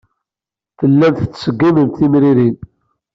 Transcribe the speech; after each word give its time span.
Tellamt 0.77 1.19
tettṣeggimemt 1.21 1.95
timrinin. 1.99 2.55